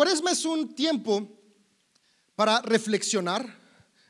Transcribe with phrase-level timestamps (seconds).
[0.00, 1.28] Cuaresma es un tiempo
[2.34, 3.54] para reflexionar,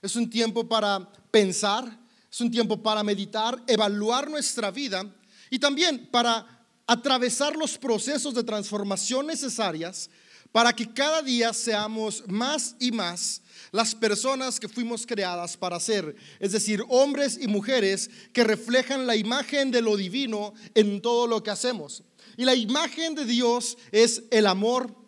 [0.01, 1.99] es un tiempo para pensar,
[2.31, 5.05] es un tiempo para meditar, evaluar nuestra vida
[5.50, 10.09] y también para atravesar los procesos de transformación necesarias
[10.53, 16.14] para que cada día seamos más y más las personas que fuimos creadas para ser,
[16.38, 21.43] es decir, hombres y mujeres que reflejan la imagen de lo divino en todo lo
[21.43, 22.04] que hacemos.
[22.36, 25.00] Y la imagen de Dios es el amor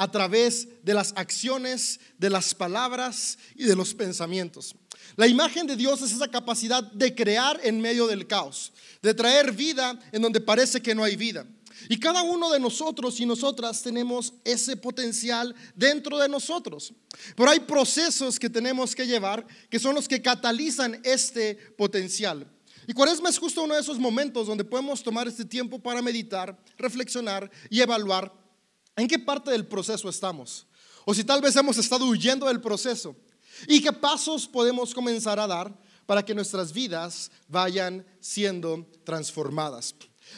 [0.00, 4.74] a través de las acciones, de las palabras y de los pensamientos.
[5.14, 9.52] La imagen de Dios es esa capacidad de crear en medio del caos, de traer
[9.52, 11.46] vida en donde parece que no hay vida.
[11.90, 16.94] Y cada uno de nosotros y nosotras tenemos ese potencial dentro de nosotros.
[17.36, 22.50] Pero hay procesos que tenemos que llevar que son los que catalizan este potencial.
[22.86, 26.58] Y Cuaresma es justo uno de esos momentos donde podemos tomar este tiempo para meditar,
[26.78, 28.40] reflexionar y evaluar
[28.96, 30.66] en qué parte del proceso estamos.
[31.04, 33.16] O si tal vez hemos estado huyendo del proceso.
[33.66, 35.74] Y qué pasos podemos comenzar a dar
[36.06, 39.94] para que nuestras vidas vayan siendo transformadas.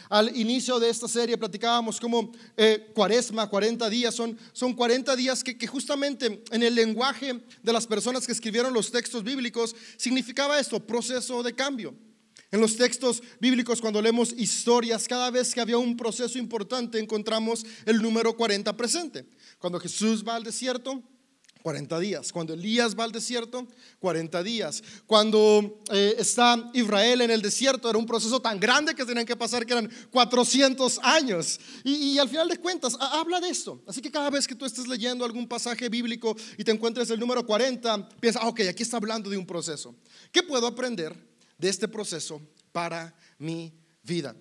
[0.09, 5.45] Al inicio de esta serie platicábamos como eh, cuaresma, 40 días, son, son 40 días
[5.45, 10.59] que, que justamente en el lenguaje de las personas que escribieron los textos bíblicos significaba
[10.59, 11.95] esto, proceso de cambio.
[12.53, 17.64] En los textos bíblicos, cuando leemos historias, cada vez que había un proceso importante, encontramos
[17.86, 19.25] el número 40 presente.
[19.58, 21.03] Cuando Jesús va al desierto,
[21.62, 22.30] 40 días.
[22.30, 23.67] Cuando Elías va al desierto,
[24.00, 24.83] 40 días.
[25.06, 29.36] Cuando eh, está Israel en el desierto, era un proceso tan grande que tenían que
[29.36, 31.58] pasar que eran 400 años.
[31.84, 33.80] Y, al final de cuentas, habla de esto.
[33.86, 37.19] Así que cada vez que tú estés leyendo algún pasaje bíblico y te encuentres el
[37.19, 39.95] número 40, piensa, ah, ok, aquí está hablando de un proceso.
[40.30, 41.32] ¿Qué puedo aprender
[41.63, 44.35] de este proceso para mi vida?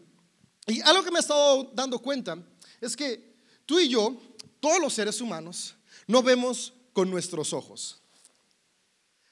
[0.65, 2.35] Y algo que me he estado dando cuenta
[2.81, 3.35] es que
[3.67, 4.19] tú y yo,
[4.59, 5.75] todos los seres humanos,
[6.07, 8.01] no vemos con nuestros ojos.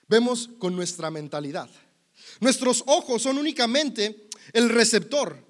[0.08, 1.70] Vemos con nuestra mentalidad.
[2.40, 5.44] Nuestros ojos son únicamente el receptor.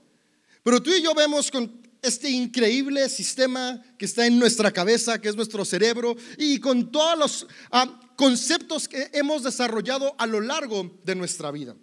[0.64, 5.28] Pero tú y yo vemos con este increíble sistema que está en nuestra cabeza, que
[5.28, 11.00] es nuestro cerebro, y con todos los ah, conceptos que hemos desarrollado a lo largo
[11.04, 11.76] de nuestra vida.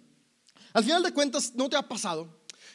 [0.77, 2.29] Al final de cuentas, ¿no te ha pasado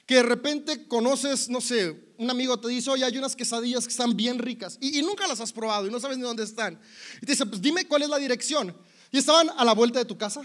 [0.07, 3.93] que de repente conoces, no sé, un amigo te dice, oye, hay unas quesadillas que
[3.93, 6.81] están bien ricas y, nunca las has probado y no sabes ni dónde están.
[7.19, 8.77] Y te dice, pues dime cuál es la dirección.
[9.13, 10.43] Y estaban a la vuelta de tu casa.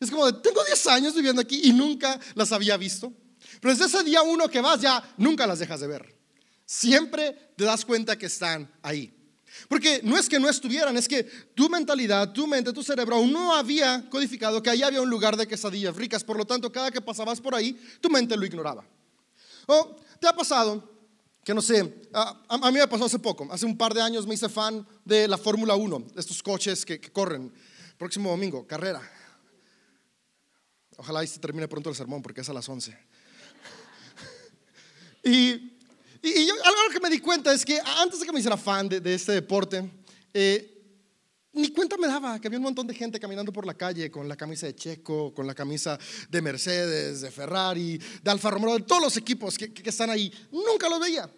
[0.00, 3.12] Es como de, tengo 10 años viviendo aquí y nunca las había visto.
[3.60, 6.18] Pero desde ese día uno que vas ya nunca las dejas de ver.
[6.66, 9.14] Siempre te das cuenta que están ahí.
[9.68, 13.32] Porque no es que no estuvieran, es que tu mentalidad, tu mente, tu cerebro aún
[13.32, 16.24] no había codificado que ahí había un lugar de quesadillas ricas.
[16.24, 18.84] Por lo tanto, cada que pasabas por ahí, tu mente lo ignoraba.
[19.66, 20.90] O te ha pasado
[21.44, 24.34] que no sé, a, mí me pasó hace poco, hace un par de años me
[24.34, 27.52] hice fan de la Fórmula 1, de estos coches que, corren.
[27.96, 29.00] Próximo domingo, carrera.
[30.96, 32.96] Ojalá y se termine pronto el sermón porque es a las 11.
[35.24, 35.69] y
[36.22, 38.88] y, yo, algo que me di cuenta es que antes de que me hiciera fan
[38.88, 39.90] de, este deporte,
[40.32, 40.76] eh,
[41.52, 44.28] ni cuenta me daba que había un montón de gente caminando por la calle con
[44.28, 45.98] la camisa de Checo, con la camisa
[46.28, 50.32] de Mercedes, de Ferrari, de Alfa Romeo, de todos los equipos que, que están ahí.
[50.52, 51.28] Nunca los veía.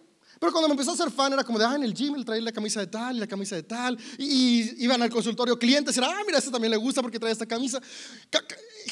[0.43, 2.25] Pero cuando me empezó a ser fan era como de, ah, en el gym él
[2.25, 3.97] traía la camisa de tal y la camisa de tal.
[4.19, 7.31] Y, iban al consultorio clientes y era, ah, mira, este también le gusta porque trae
[7.31, 7.81] esta camisa.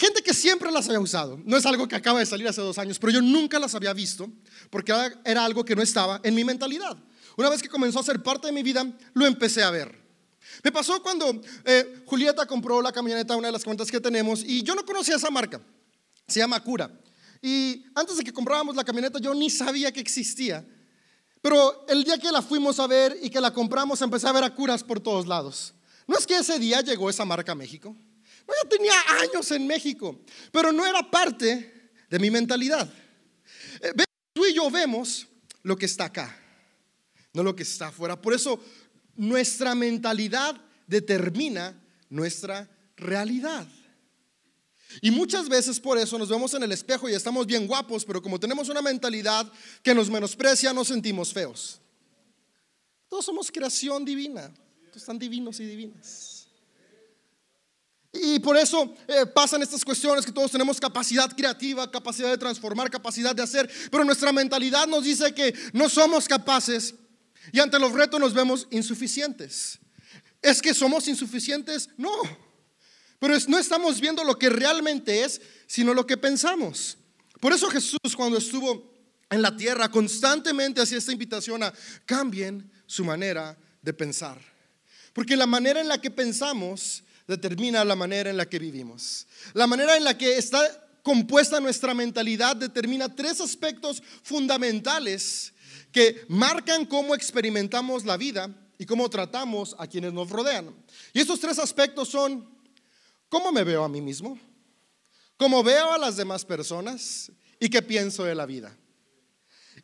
[0.01, 1.39] Gente que siempre las había usado.
[1.45, 3.93] No es algo que acaba de salir hace dos años, pero yo nunca las había
[3.93, 4.33] visto
[4.71, 4.95] porque
[5.27, 6.97] era algo que no estaba en mi mentalidad.
[7.37, 9.95] Una vez que comenzó a ser parte de mi vida, lo empecé a ver.
[10.65, 14.63] Me pasó cuando eh, Julieta compró la camioneta, una de las cuentas que tenemos, y
[14.63, 15.61] yo no conocía esa marca.
[16.27, 16.91] Se llama Cura.
[17.43, 20.67] Y antes de que comprábamos la camioneta, yo ni sabía que existía.
[21.43, 24.45] Pero el día que la fuimos a ver y que la compramos, empecé a ver
[24.45, 25.75] a curas por todos lados.
[26.07, 27.95] No es que ese día llegó esa marca a México.
[28.63, 30.21] Yo tenía años en México,
[30.53, 32.93] pero no era parte de mi mentalidad.
[33.81, 33.93] Eh,
[34.33, 35.27] tú y yo vemos
[35.63, 36.37] lo que está acá,
[37.33, 38.21] no lo que está afuera.
[38.21, 38.63] Por eso
[39.17, 43.67] nuestra mentalidad determina nuestra realidad.
[45.01, 48.21] Y muchas veces por eso nos vemos en el espejo y estamos bien guapos, pero
[48.21, 49.51] como tenemos una mentalidad
[49.83, 51.81] que nos menosprecia, nos sentimos feos.
[53.09, 54.53] Todos somos creación divina,
[54.87, 56.30] todos están divinos y divinas.
[58.13, 62.91] Y por eso eh, pasan estas cuestiones que todos tenemos capacidad creativa, capacidad de transformar,
[62.91, 66.95] capacidad de hacer, pero nuestra mentalidad nos dice que no somos capaces
[67.53, 69.79] y ante los retos nos vemos insuficientes.
[70.43, 71.89] ¿Es que somos insuficientes?
[71.97, 72.11] No.
[73.21, 76.97] Pero no estamos viendo lo que realmente es, sino lo que pensamos.
[77.39, 78.93] Por eso Jesús cuando estuvo
[79.31, 81.73] en la tierra constantemente hacía esta invitación a
[82.07, 84.41] cambien su manera de pensar.
[85.13, 89.29] Porque la manera en la que pensamos determina la manera en la que vivimos.
[89.55, 90.61] La manera en la que está
[91.05, 95.55] compuesta nuestra mentalidad determina tres aspectos fundamentales
[95.93, 100.75] que marcan cómo experimentamos la vida y cómo tratamos a quienes nos rodean.
[101.13, 102.49] Y estos tres aspectos son
[103.29, 104.37] cómo me veo a mí mismo,
[105.37, 107.31] cómo veo a las demás personas
[107.61, 108.77] y qué pienso de la vida.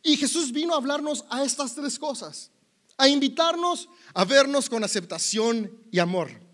[0.02, 2.50] Y Jesús vino a hablarnos a estas tres cosas,
[2.96, 6.45] a invitarnos a vernos con aceptación y amor,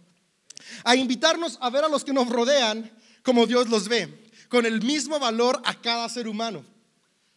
[0.84, 2.90] a invitarnos a ver a los que nos rodean
[3.22, 6.64] como Dios los ve, con el mismo valor a cada ser humano.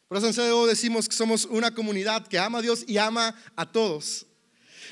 [0.07, 3.35] Por eso en CDO decimos que somos una comunidad que ama a Dios y ama
[3.55, 4.25] a todos.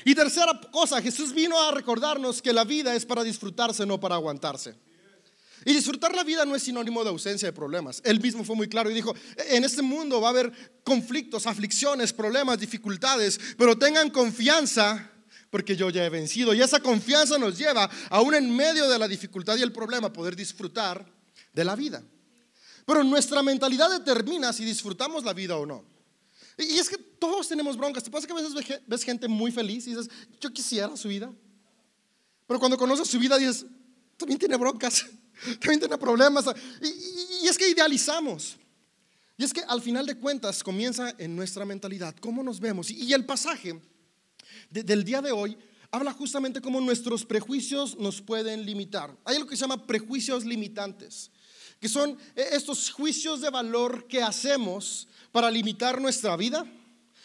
[0.04, 4.16] Y tercera cosa, Jesús vino a recordarnos que la vida es para disfrutarse, no para
[4.16, 4.74] aguantarse.
[5.64, 8.02] Y disfrutar la vida no es sinónimo de ausencia de problemas.
[8.04, 10.52] Él mismo fue muy claro y dijo, en este mundo va a haber
[10.84, 15.10] conflictos, aflicciones, problemas, dificultades, pero tengan confianza
[15.54, 16.52] porque yo ya he vencido.
[16.52, 20.12] Y esa confianza nos lleva, aún en medio de la dificultad y el problema, a
[20.12, 21.06] poder disfrutar
[21.52, 22.02] de la vida.
[22.84, 25.84] Pero nuestra mentalidad determina si disfrutamos la vida o no.
[26.58, 28.02] Y es que todos tenemos broncas.
[28.02, 30.10] ¿Te pasa que a veces ves gente muy feliz y dices,
[30.40, 31.32] yo quisiera su vida?
[32.48, 33.64] Pero cuando conoces su vida dices,
[34.16, 35.06] también tiene broncas,
[35.60, 36.46] también tiene problemas.
[36.82, 38.56] Y, es que idealizamos.
[39.36, 42.90] Y es que al final de cuentas comienza en nuestra mentalidad, cómo nos vemos.
[42.90, 43.80] Y, el pasaje
[44.82, 45.56] del día de hoy
[45.90, 49.16] habla justamente cómo nuestros prejuicios nos pueden limitar.
[49.24, 51.30] Hay algo que se llama prejuicios limitantes,
[51.78, 56.64] que son eh, estos juicios de valor que hacemos para limitar nuestra vida,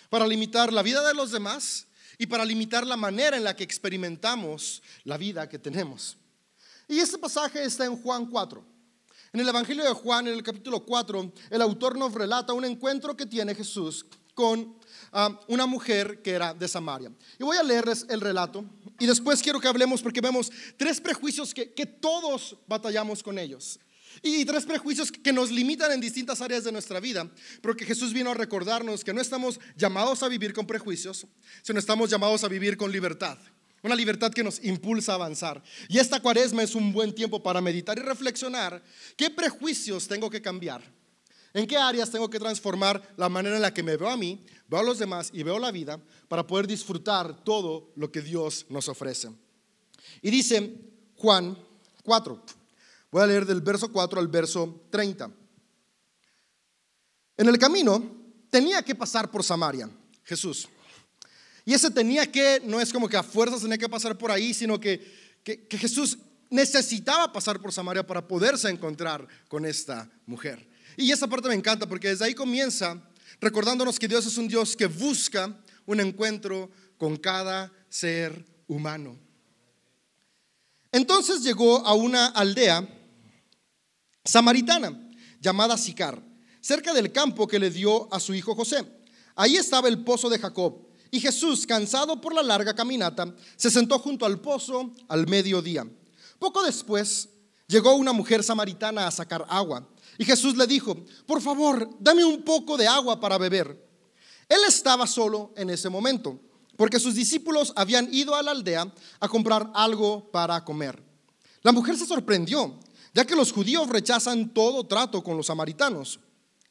[0.10, 1.88] para limitar la vida de los demás
[2.20, 6.18] y para limitar la manera en la que experimentamos la vida que tenemos.
[6.88, 8.64] Y este pasaje está en Juan 4.
[9.32, 13.16] En el Evangelio de Juan, en el capítulo 4, el autor nos relata un encuentro
[13.16, 14.79] que tiene Jesús con
[15.12, 17.12] ah, una mujer que era de Samaria.
[17.38, 18.66] Y voy a leerles el relato
[19.00, 23.80] y después quiero que hablemos porque vemos tres prejuicios que, que todos batallamos con ellos.
[24.22, 27.30] Y tres prejuicios que nos limitan en distintas áreas de nuestra vida,
[27.62, 31.26] porque Jesús vino a recordarnos que no estamos llamados a vivir con prejuicios,
[31.62, 33.38] sino estamos llamados a vivir con libertad.
[33.82, 35.64] Una libertad que nos impulsa a avanzar.
[35.88, 38.84] Y esta cuaresma es un buen tiempo para meditar y reflexionar
[39.16, 40.82] qué prejuicios tengo que cambiar,
[41.54, 44.44] en qué áreas tengo que transformar la manera en la que me veo a mí,
[44.68, 48.66] veo a los demás y veo la vida para poder disfrutar todo lo que Dios
[48.70, 49.30] nos ofrece.
[50.22, 50.76] Y dice
[51.16, 51.58] Juan
[52.04, 52.44] 4,
[53.12, 55.32] Voy a leer del verso 4 al verso 30.
[57.38, 58.04] En el camino
[58.50, 59.90] tenía que pasar por Samaria,
[60.24, 60.68] Jesús.
[61.66, 64.54] Y ese tenía que, no es como que a fuerzas tenía que pasar por ahí,
[64.54, 66.20] sino que, que, Jesús
[66.50, 70.69] necesitaba pasar por Samaria para poderse encontrar con esta mujer.
[71.00, 73.02] Y esa parte me encanta porque desde ahí comienza
[73.40, 79.18] recordándonos que Dios es un Dios que busca un encuentro con cada ser humano.
[80.92, 82.86] Entonces llegó a una aldea
[84.26, 85.10] samaritana,
[85.40, 86.22] llamada Sicar,
[86.60, 88.86] cerca del campo que le dio a su hijo José.
[89.36, 90.86] Ahí estaba el pozo de Jacob.
[91.12, 95.88] Y Jesús, cansado por la larga caminata, se sentó junto al pozo al mediodía.
[96.40, 97.30] Poco después
[97.68, 99.88] llegó una mujer samaritana a sacar agua.
[100.20, 100.96] Y Jesús le dijo,
[101.26, 103.88] por favor, dame un poco de agua para beber.
[104.48, 106.40] Él estaba solo en ese momento,
[106.76, 111.02] porque sus discípulos habían ido a la aldea a comprar algo para comer.
[111.64, 112.78] La mujer se sorprendió
[113.14, 116.20] ya que los judíos rechazan todo trato con los samaritanos.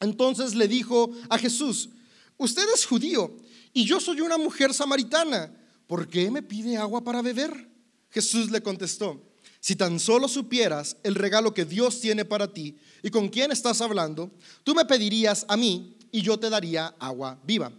[0.01, 1.91] Entonces le dijo a Jesús,
[2.37, 3.37] usted es judío
[3.73, 5.53] y yo soy una mujer samaritana,
[5.87, 7.69] ¿por qué me pide agua para beber?
[8.11, 9.23] Jesús le contestó,
[9.69, 13.83] si tan solo supieras el regalo que Dios tiene para ti y con quién estás
[13.83, 14.31] hablando,
[14.65, 17.71] tú me pedirías a mí y yo te daría agua viva.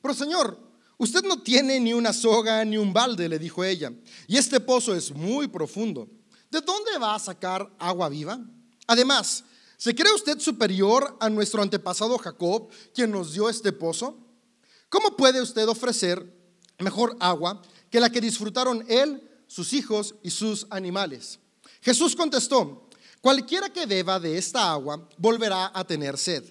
[0.00, 0.56] Pero Señor,
[0.98, 3.92] usted no tiene ni una soga ni un balde, le dijo ella,
[4.28, 6.08] y este pozo es muy profundo.
[6.48, 8.38] ¿de dónde va a sacar agua viva?
[8.86, 9.42] Además,
[9.76, 14.16] ¿se cree usted superior a nuestro antepasado Jacob, quien nos dio este pozo?
[14.88, 16.24] ¿Cómo puede usted ofrecer
[16.78, 21.38] mejor agua que la que disfrutaron él, sus hijos y sus animales?
[21.82, 22.88] Jesús contestó,
[23.20, 26.42] cualquiera que beba de esta agua volverá a tener sed,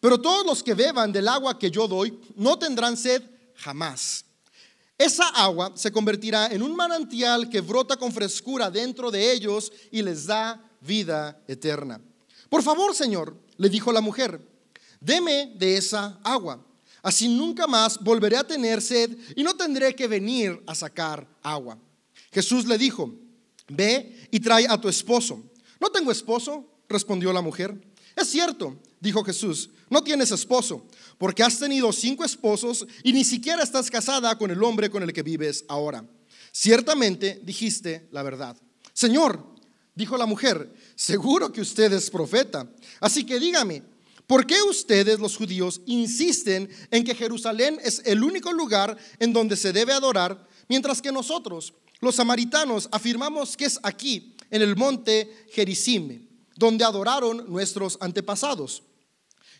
[0.00, 3.22] pero todos los que beban del agua que yo doy no tendrán sed
[3.56, 4.24] jamás.
[4.96, 10.02] Esa agua se convertirá en un manantial que brota con frescura dentro de ellos y
[10.02, 12.00] les da vida eterna.
[12.48, 14.40] Por favor, Señor, le dijo la mujer,
[15.00, 16.64] deme de esa agua.
[17.02, 21.76] Así nunca más volveré a tener sed y no tendré que venir a sacar agua.
[22.34, 23.14] Jesús le dijo,
[23.68, 25.40] ve y trae a tu esposo.
[25.80, 27.80] No tengo esposo, respondió la mujer.
[28.16, 30.84] Es cierto, dijo Jesús, no tienes esposo,
[31.16, 35.12] porque has tenido cinco esposos y ni siquiera estás casada con el hombre con el
[35.12, 36.04] que vives ahora.
[36.50, 38.56] Ciertamente dijiste la verdad.
[38.92, 39.54] Señor,
[39.94, 42.68] dijo la mujer, seguro que usted es profeta.
[42.98, 43.84] Así que dígame,
[44.26, 49.56] ¿por qué ustedes los judíos insisten en que Jerusalén es el único lugar en donde
[49.56, 51.74] se debe adorar, mientras que nosotros,
[52.04, 58.82] los samaritanos, afirmamos que es aquí, en el monte Gerizim, donde adoraron nuestros antepasados?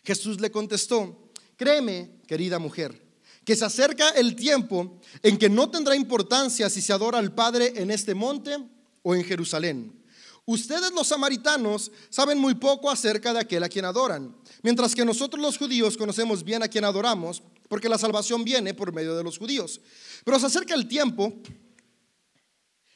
[0.05, 3.03] Jesús le contestó, créeme, querida mujer,
[3.45, 7.73] que se acerca el tiempo en que no tendrá importancia si se adora al Padre
[7.77, 8.57] en este monte
[9.03, 10.05] o en Jerusalén.
[10.47, 15.41] Ustedes los samaritanos saben muy poco acerca de aquel a quien adoran, mientras que nosotros
[15.43, 19.39] los judíos conocemos bien a quien adoramos, porque la salvación viene por medio de los
[19.39, 19.81] judíos.
[20.23, 21.33] Pero se acerca el tiempo,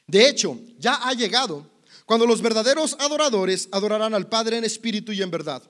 [0.09, 1.69] de hecho, ya ha llegado,
[2.07, 5.61] cuando los verdaderos adoradores adorarán al Padre en espíritu y en verdad.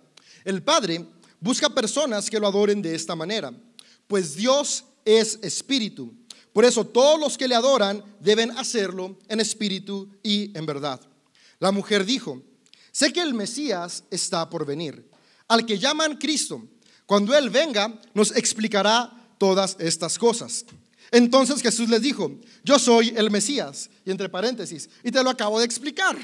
[0.46, 1.06] El Padre
[1.42, 3.52] busca personas que lo adoren de esta manera,
[4.08, 6.14] pues Dios es espíritu.
[6.54, 11.02] Por eso todos los que le adoran deben hacerlo en espíritu y en verdad.
[11.60, 12.42] La mujer dijo,
[12.94, 15.12] sé que el Mesías está por venir,
[15.50, 16.66] al que llaman Cristo.
[17.06, 20.66] Cuando Él venga, nos explicará todas estas cosas.
[21.12, 25.60] Entonces Jesús les dijo, yo soy el Mesías, y entre paréntesis, y te lo acabo
[25.60, 26.18] de explicar.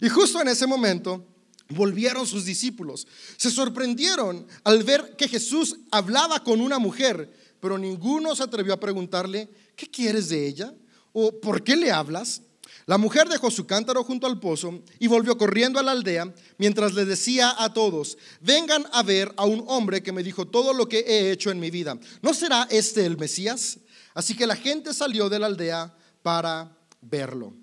[0.00, 1.26] Y justo en ese momento
[1.68, 3.06] volvieron sus discípulos.
[3.36, 8.80] Se sorprendieron al ver que Jesús hablaba con una mujer, pero ninguno se atrevió a
[8.80, 10.74] preguntarle, ¿qué quieres de ella?
[11.12, 12.42] ¿O por qué le hablas?
[12.86, 16.94] La mujer dejó su cántaro junto al pozo y volvió corriendo a la aldea mientras
[16.94, 20.88] le decía a todos, vengan a ver a un hombre que me dijo todo lo
[20.88, 21.98] que he hecho en mi vida.
[22.22, 23.78] ¿No será este el Mesías?
[24.14, 27.54] Así que la gente salió de la aldea para verlo.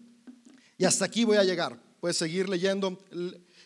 [0.78, 1.78] Y hasta aquí voy a llegar.
[2.00, 2.98] Puedes seguir leyendo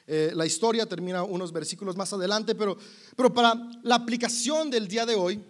[0.08, 2.78] eh, la historia, termina unos versículos más adelante, pero,
[3.16, 5.42] pero para la aplicación del día de hoy,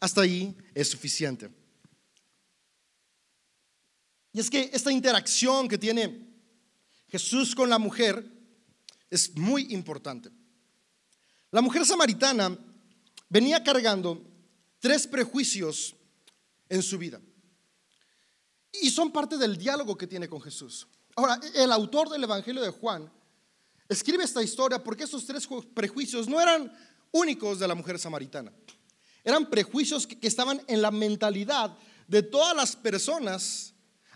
[0.00, 1.48] hasta ahí es suficiente.
[4.34, 6.28] Y es que esta interacción que tiene
[7.08, 8.28] Jesús con la mujer
[9.08, 10.28] es muy importante.
[11.52, 12.58] La mujer samaritana
[13.28, 14.20] venía cargando
[14.80, 15.94] tres prejuicios
[16.68, 17.20] en su vida.
[18.82, 20.88] Y son parte del diálogo que tiene con Jesús.
[21.14, 23.08] Ahora, el autor del Evangelio de Juan
[23.88, 26.76] escribe esta historia porque esos tres prejuicios no eran
[27.12, 28.52] únicos de la mujer samaritana.
[29.22, 33.73] Eran prejuicios que estaban en la mentalidad de todas las personas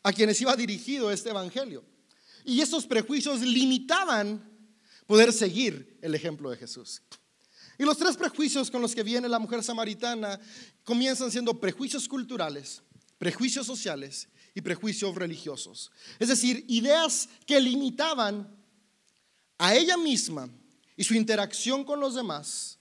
[0.09, 1.85] a quienes iba dirigido este evangelio.
[2.43, 4.43] Y esos prejuicios limitaban
[5.07, 7.03] poder seguir el ejemplo de Jesús.
[7.79, 10.41] Y los tres prejuicios con los que viene la mujer samaritana
[10.83, 12.83] comienzan siendo prejuicios culturales,
[13.19, 15.93] prejuicios sociales y prejuicios religiosos.
[16.19, 18.49] Es decir, ideas que limitaban
[19.59, 20.49] a ella misma
[20.97, 22.79] y su interacción con los demás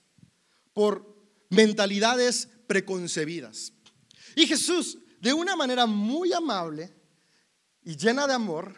[0.72, 1.14] por
[1.50, 3.74] mentalidades preconcebidas.
[4.34, 6.96] Y Jesús, de una manera muy amable,
[7.88, 8.74] y llena de amor,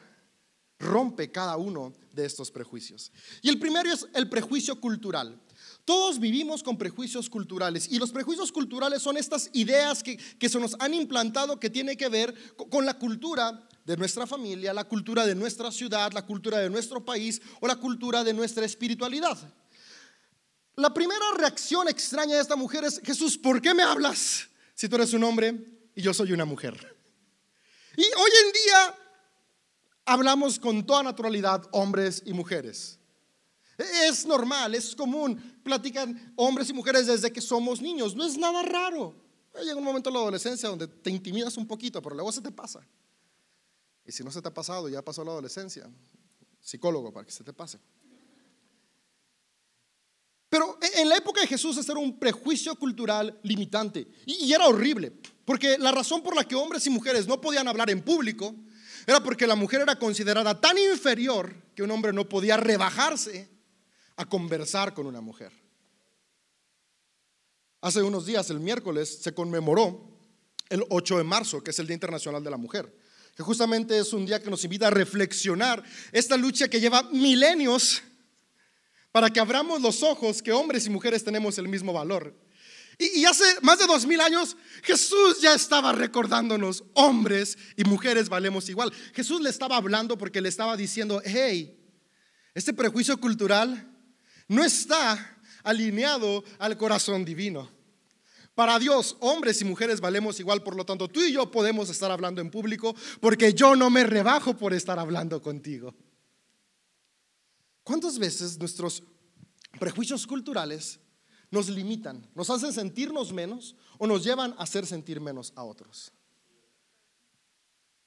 [0.78, 3.10] rompe cada uno de estos prejuicios.
[3.42, 5.36] Y el primero es el prejuicio cultural.
[5.84, 10.60] Todos vivimos con prejuicios culturales y los prejuicios culturales son estas ideas que, que se
[10.60, 15.26] nos han implantado que tiene que ver con la cultura de nuestra familia, la cultura
[15.26, 19.36] de nuestra ciudad, la cultura de nuestro país o la cultura de nuestra espiritualidad.
[20.76, 24.94] La primera reacción extraña de esta mujer es, Jesús, ¿por qué me hablas si tú
[24.94, 27.00] eres un hombre y yo soy una mujer?
[27.96, 28.99] Y hoy en día
[30.10, 32.98] hablamos con toda naturalidad hombres y mujeres.
[33.78, 38.62] Es normal, es común, platican hombres y mujeres desde que somos niños, no es nada
[38.62, 39.14] raro.
[39.62, 42.50] Llega un momento en la adolescencia donde te intimidas un poquito, pero luego se te
[42.50, 42.80] pasa.
[44.04, 45.88] Y si no se te ha pasado, ya pasó la adolescencia,
[46.60, 47.78] psicólogo para que se te pase.
[50.48, 55.12] Pero en la época de Jesús ese era un prejuicio cultural limitante y era horrible,
[55.44, 58.56] porque la razón por la que hombres y mujeres no podían hablar en público
[59.10, 63.48] era porque la mujer era considerada tan inferior que un hombre no podía rebajarse
[64.16, 65.52] a conversar con una mujer.
[67.80, 70.16] Hace unos días, el miércoles, se conmemoró
[70.68, 72.94] el 8 de marzo, que es el Día Internacional de la Mujer,
[73.34, 78.02] que justamente es un día que nos invita a reflexionar esta lucha que lleva milenios
[79.10, 82.32] para que abramos los ojos que hombres y mujeres tenemos el mismo valor
[83.00, 88.68] y, hace más de dos mil años Jesús ya estaba recordándonos, hombres y mujeres valemos
[88.68, 88.92] igual.
[89.14, 91.78] Jesús le estaba hablando porque le estaba diciendo, hey,
[92.54, 93.90] este prejuicio cultural
[94.48, 97.70] no está alineado al corazón divino.
[98.54, 102.10] Para Dios, hombres y mujeres valemos igual, por lo tanto, tú y yo podemos estar
[102.10, 105.94] hablando en público porque yo no me rebajo por estar hablando contigo.
[107.82, 109.02] ¿Cuántas veces nuestros
[109.78, 111.00] prejuicios culturales
[111.50, 116.12] nos limitan, nos hacen sentirnos menos o nos llevan a hacer sentir menos a otros.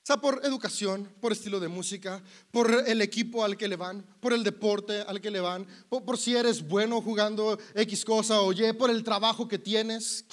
[0.04, 2.22] O sea, por educación, por estilo de música,
[2.52, 6.18] por el equipo al que le van, por el deporte al que le van, por,
[6.18, 10.26] si eres bueno jugando X cosa o Y, por el trabajo que tienes,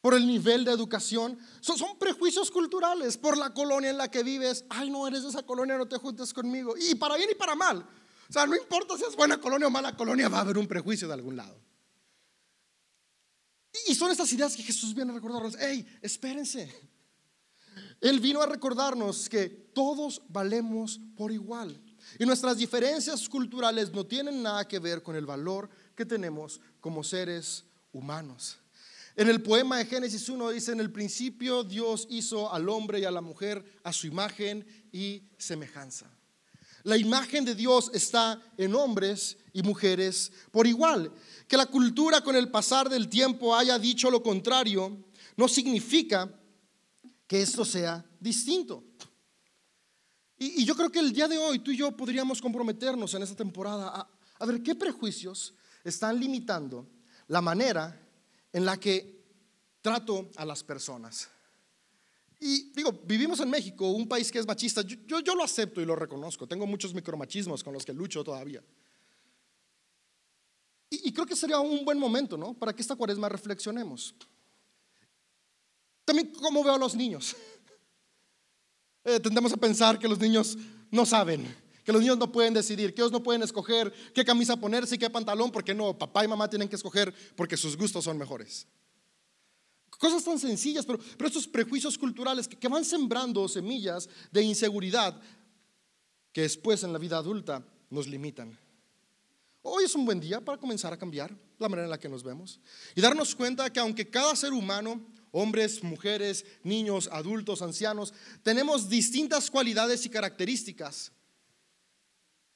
[0.00, 1.36] por el nivel de educación.
[1.60, 4.64] Son, prejuicios culturales, por la colonia en la que vives.
[4.68, 6.74] Ay, no eres de esa colonia, no te juntes conmigo.
[6.78, 7.84] Y para bien y para mal.
[8.28, 10.66] O sea, no importa si es buena colonia o mala colonia, va a haber un
[10.66, 11.58] prejuicio de algún lado.
[13.86, 15.56] Y son estas ideas que Jesús viene a recordarnos.
[15.58, 16.70] Hey, espérense.
[18.00, 21.80] Él vino a recordarnos que todos valemos por igual.
[22.18, 27.02] Y nuestras diferencias culturales no tienen nada que ver con el valor que tenemos como
[27.02, 28.58] seres humanos.
[29.16, 33.04] En el poema de Génesis 1 dice, en el principio Dios hizo al hombre y
[33.04, 36.17] a la mujer a su imagen y semejanza.
[36.88, 41.12] La imagen de Dios está en hombres y mujeres por igual.
[41.46, 45.04] Que la cultura con el pasar del tiempo haya dicho lo contrario
[45.36, 46.32] no significa
[47.26, 48.82] que esto sea distinto.
[50.38, 53.36] Y, yo creo que el día de hoy tú y yo podríamos comprometernos en esta
[53.36, 55.52] temporada a, ver qué prejuicios
[55.84, 56.88] están limitando
[57.26, 58.00] la manera
[58.50, 59.26] en la que
[59.82, 61.28] trato a las personas.
[62.40, 64.82] Y digo, vivimos en México, un país que es machista.
[64.82, 66.46] Yo, yo, lo acepto y lo reconozco.
[66.46, 68.62] Tengo muchos micromachismos con los que lucho todavía.
[70.90, 72.54] Y, creo que sería un buen momento, ¿no?
[72.54, 74.14] Para que esta cuaresma reflexionemos.
[76.04, 77.36] También cómo veo a los niños.
[79.04, 80.58] Eh, tendemos a pensar que los niños
[80.90, 81.46] no saben,
[81.82, 84.98] que los niños no pueden decidir, que ellos no pueden escoger qué camisa ponerse y
[84.98, 88.66] qué pantalón, porque no, papá y mamá tienen que escoger porque sus gustos son mejores.
[89.98, 95.20] Cosas tan sencillas, pero, pero estos prejuicios culturales que, que van sembrando semillas de inseguridad
[96.32, 98.56] que después en la vida adulta nos limitan.
[99.62, 102.22] Hoy es un buen día para comenzar a cambiar la manera en la que nos
[102.22, 102.60] vemos
[102.94, 109.50] y darnos cuenta que aunque cada ser humano hombres, mujeres, niños, adultos, ancianos, tenemos distintas
[109.50, 111.12] cualidades y características.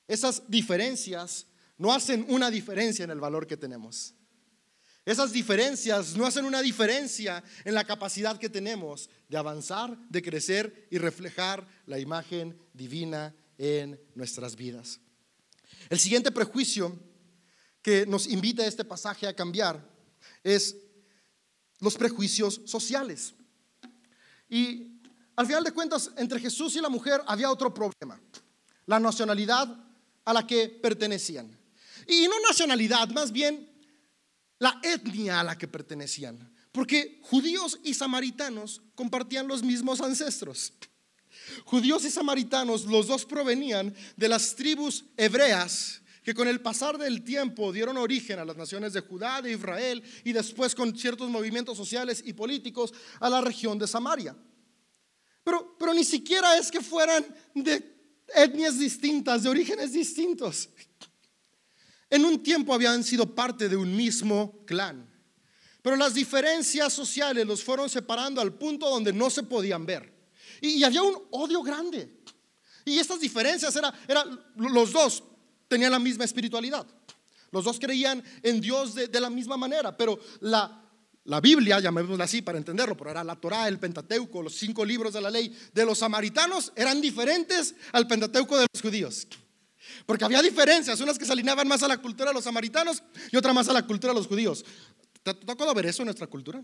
[0.09, 1.47] Esas diferencias
[1.79, 4.15] no hacen una diferencia en el valor que tenemos.
[5.05, 10.87] Esas diferencias no hacen una diferencia en la capacidad que tenemos de avanzar, de crecer
[10.91, 15.01] y reflejar la imagen divina en nuestras vidas.
[15.91, 16.97] El siguiente prejuicio
[17.83, 19.85] que nos invita este pasaje a cambiar
[20.45, 20.77] es
[21.81, 23.35] los prejuicios sociales.
[24.49, 25.01] Y
[25.35, 28.21] al final de cuentas, entre Jesús y la mujer había otro problema,
[28.87, 29.69] la nacionalidad
[30.25, 31.59] a la que pertenecían.
[32.07, 33.72] Y no nacionalidad, más bien
[34.63, 36.39] la etnia a la que pertenecían,
[36.71, 40.73] porque judíos y samaritanos compartían los mismos ancestros.
[41.65, 47.25] Judíos y samaritanos, los dos provenían de las tribus hebreas que con el pasar del
[47.25, 51.77] tiempo dieron origen a las naciones de Judá, de Israel y después con ciertos movimientos
[51.77, 54.37] sociales y políticos a la región de Samaria.
[55.43, 57.83] Pero, pero ni siquiera es que fueran de
[58.33, 60.69] etnias distintas, de orígenes distintos.
[62.13, 65.11] En un tiempo habían sido parte de un mismo clan.
[65.81, 70.13] Pero las diferencias sociales los fueron separando al punto donde no se podían ver.
[70.61, 72.21] Y, había un odio grande.
[72.85, 75.25] Y estas diferencias eran era los dos
[75.69, 76.87] tenían la misma espiritualidad.
[77.51, 80.85] Los dos creían en Dios de, la misma manera, pero la,
[81.25, 85.15] la Biblia, llamémosla así para entenderlo, pero era la Torá, el Pentateuco, los cinco libros
[85.15, 89.27] de la ley de los samaritanos eran diferentes al Pentateuco de los judíos.
[90.07, 93.37] Porque había diferencias, unas que se alineaban más a la cultura de los samaritanos y
[93.37, 94.65] otra más a la cultura de los judíos.
[95.23, 96.63] ¿Te tocado ver eso en nuestra cultura?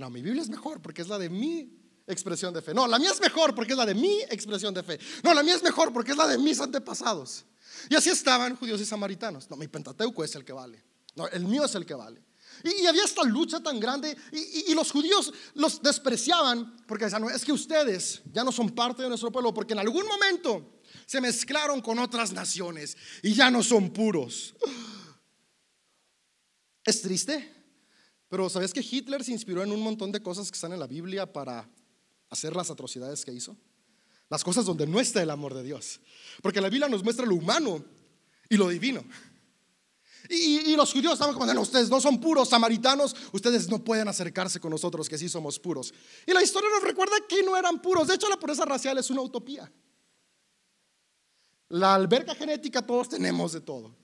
[0.00, 1.70] no, mi Biblia es mejor porque es la de mi
[2.06, 2.74] expresión de fe.
[2.74, 4.98] No, la mía es mejor porque es la de mi expresión de fe.
[5.22, 7.44] No, la mía es mejor porque es la de mis antepasados.
[7.88, 9.48] Y así estaban judíos y samaritanos.
[9.50, 10.82] No, mi Pentateuco es el que vale.
[11.14, 12.22] No, el mío es el que vale.
[12.62, 17.44] Y, había esta lucha tan grande y, los judíos los despreciaban porque decían, no, es
[17.44, 21.80] que ustedes ya no son parte de nuestro pueblo porque en algún momento se mezclaron
[21.80, 24.54] con otras naciones y ya no son puros.
[26.84, 27.50] Es triste,
[28.28, 30.86] pero ¿sabes que Hitler se inspiró en un montón de cosas que están en la
[30.86, 31.68] Biblia para
[32.30, 33.56] hacer las atrocidades que hizo?
[34.28, 36.00] Las cosas donde no está el amor de Dios.
[36.42, 37.84] Porque la Biblia nos muestra lo humano
[38.48, 39.04] y lo divino.
[40.28, 44.58] Y, los judíos estaban como, no, ustedes no son puros samaritanos, ustedes no pueden acercarse
[44.58, 45.92] con nosotros que sí somos puros.
[46.26, 48.08] Y la historia nos recuerda que no eran puros.
[48.08, 49.70] De hecho, la pureza racial es una utopía.
[51.68, 53.94] La alberca genética todos tenemos de todo.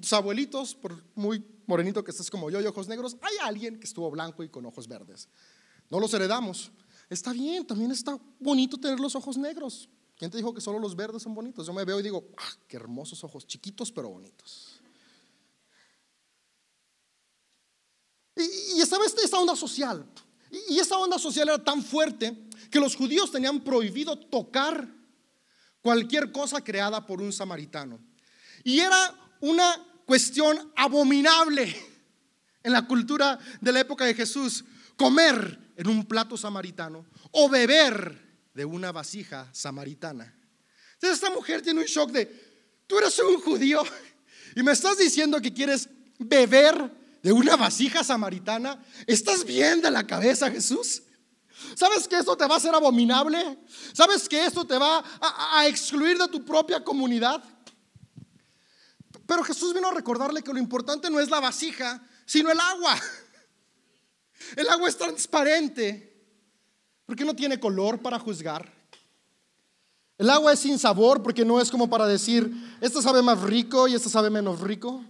[0.00, 3.86] Tus abuelitos, por muy morenito que estés como yo y ojos negros, hay alguien que
[3.86, 5.28] estuvo blanco y con ojos verdes.
[5.90, 6.72] No los heredamos.
[7.08, 9.88] Está bien, también está bonito tener los ojos negros.
[10.16, 11.66] ¿Quién te dijo que solo los verdes son bonitos?
[11.66, 14.80] Yo me veo y digo, ah, qué hermosos ojos, chiquitos pero bonitos.
[18.36, 20.06] Y, estaba esta onda social.
[20.50, 25.01] Y, y esta onda social era tan fuerte que los judíos tenían prohibido tocar
[25.82, 28.00] cualquier cosa creada por un samaritano.
[28.64, 31.74] Y era una cuestión abominable
[32.62, 34.64] en la cultura de la época de Jesús
[34.96, 38.20] comer en un plato samaritano o beber
[38.54, 40.32] de una vasija samaritana.
[40.94, 42.26] Entonces esta mujer tiene un shock de,
[42.86, 43.82] tú eres un judío
[44.56, 48.84] y me estás diciendo que quieres beber de una vasija samaritana.
[49.06, 51.02] ¿Estás bien de la cabeza, Jesús?
[51.74, 53.58] ¿Sabes que esto te va a ser abominable?
[53.92, 57.42] ¿Sabes que esto te va a, excluir de tu propia comunidad?
[59.26, 62.96] Pero Jesús vino a recordarle que lo importante no es la vasija, sino el agua.
[64.56, 66.26] El agua es transparente
[67.06, 68.70] porque no tiene color para juzgar.
[70.18, 73.86] El agua es sin sabor porque no es como para decir, esta sabe más rico
[73.86, 75.04] y esta sabe menos rico.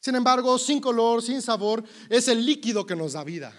[0.00, 3.52] Sin embargo, sin color, sin sabor, es el líquido que nos da vida.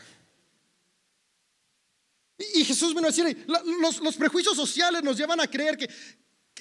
[2.56, 5.90] Y Jesús vino a decir, los, prejuicios sociales nos llevan a creer que,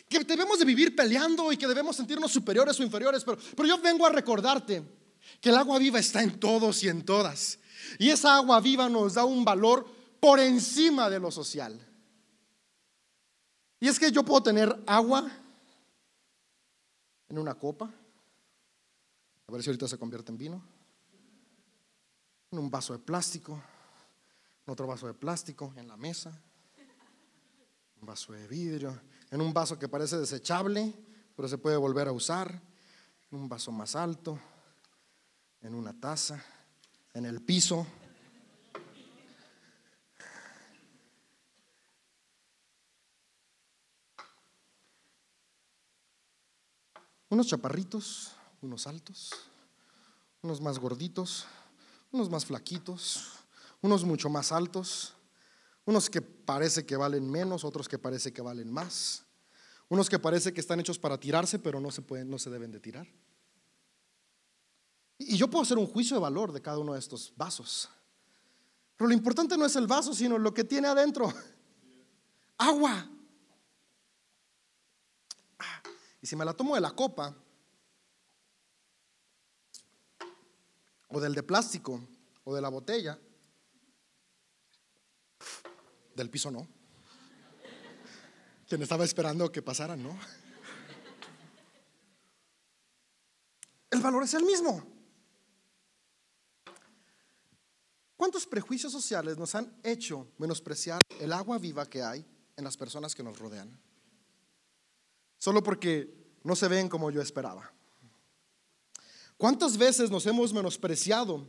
[0.08, 3.78] que, debemos de vivir peleando y que debemos sentirnos superiores o inferiores, pero, pero yo
[3.78, 4.82] vengo a recordarte
[5.40, 7.58] que el agua viva está en todos y en todas.
[7.98, 9.86] Y esa agua viva nos da un valor
[10.20, 11.78] por encima de lo social.
[13.80, 15.30] Y es que yo puedo tener agua
[17.28, 17.90] en una copa,
[19.46, 20.62] a ver si ahorita se convierte en vino,
[22.50, 23.62] en un vaso de plástico,
[24.70, 26.40] otro vaso de plástico en la mesa,
[28.00, 30.94] un vaso de vidrio, en un vaso que parece desechable,
[31.34, 32.62] pero se puede volver a usar,
[33.30, 34.38] en un vaso más alto,
[35.60, 36.42] en una taza,
[37.14, 37.86] en el piso.
[47.28, 49.30] Unos chaparritos, unos altos,
[50.42, 51.46] unos más gorditos,
[52.12, 53.39] unos más flaquitos,
[53.82, 55.14] unos mucho más altos,
[55.84, 59.24] unos que parece que valen menos, otros que parece que valen más,
[59.88, 62.70] unos que parece que están hechos para tirarse, pero no se pueden, no se deben
[62.70, 63.06] de tirar.
[65.18, 67.90] Y yo puedo hacer un juicio de valor de cada uno de estos vasos.
[68.96, 71.32] Pero lo importante no es el vaso, sino lo que tiene adentro.
[72.58, 73.08] Agua.
[76.22, 77.34] Y si me la tomo de la copa
[81.08, 82.00] o del de plástico
[82.44, 83.18] o de la botella,
[86.14, 86.66] del piso no.
[88.68, 90.16] Quien estaba esperando que pasara, no.
[93.90, 94.82] El valor es el mismo.
[98.16, 102.24] ¿Cuántos prejuicios sociales nos han hecho menospreciar el agua viva que hay
[102.56, 103.80] en las personas que nos rodean?
[105.38, 107.72] Solo porque no se ven como yo esperaba.
[109.38, 111.48] ¿Cuántas veces nos hemos menospreciado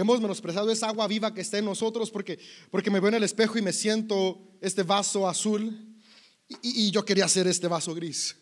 [0.00, 2.38] hemos menospreciado esa agua viva que está en nosotros porque,
[2.70, 5.90] porque me veo en el espejo y me siento este vaso azul
[6.62, 8.36] y, yo quería ser este vaso gris.